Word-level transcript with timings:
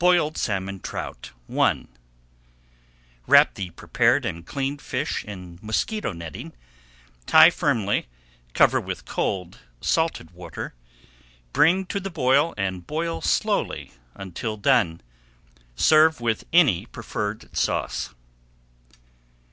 BOILED 0.00 0.36
SALMON 0.36 0.80
TROUT 0.80 1.30
I 1.56 1.84
Wrap 3.28 3.54
the 3.54 3.70
prepared 3.70 4.26
and 4.26 4.44
cleaned 4.44 4.82
fish 4.82 5.24
in 5.24 5.60
mosquito 5.62 6.10
netting, 6.12 6.54
tie 7.26 7.50
firmly, 7.50 8.08
cover 8.52 8.80
with 8.80 9.04
cold 9.04 9.60
salted 9.80 10.32
water, 10.32 10.74
bring 11.52 11.86
to 11.86 12.00
the 12.00 12.10
boil 12.10 12.52
and 12.56 12.84
boil 12.88 13.20
slowly 13.22 13.92
until 14.16 14.56
done. 14.56 15.00
Serve 15.76 16.20
with 16.20 16.42
any 16.52 16.86
preferred 16.86 17.56
sauce. 17.56 18.12